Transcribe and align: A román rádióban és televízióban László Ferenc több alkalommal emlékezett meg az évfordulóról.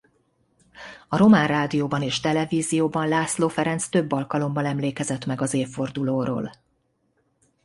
A 1.07 1.17
román 1.17 1.47
rádióban 1.47 2.01
és 2.01 2.19
televízióban 2.19 3.07
László 3.07 3.47
Ferenc 3.47 3.87
több 3.89 4.11
alkalommal 4.11 4.65
emlékezett 4.65 5.25
meg 5.25 5.41
az 5.41 5.53
évfordulóról. 5.53 6.51